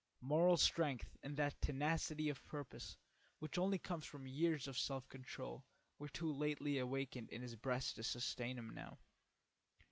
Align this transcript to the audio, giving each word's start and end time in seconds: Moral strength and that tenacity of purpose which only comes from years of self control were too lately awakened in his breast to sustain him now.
Moral 0.23 0.57
strength 0.57 1.15
and 1.21 1.37
that 1.37 1.61
tenacity 1.61 2.27
of 2.27 2.43
purpose 2.47 2.97
which 3.37 3.59
only 3.59 3.77
comes 3.77 4.03
from 4.03 4.25
years 4.25 4.67
of 4.67 4.75
self 4.75 5.07
control 5.09 5.63
were 5.99 6.09
too 6.09 6.33
lately 6.33 6.79
awakened 6.79 7.29
in 7.29 7.43
his 7.43 7.55
breast 7.55 7.97
to 7.97 8.03
sustain 8.03 8.57
him 8.57 8.71
now. 8.71 8.97